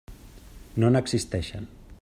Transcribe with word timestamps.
No 0.85 0.89
n'existeixen. 0.95 1.73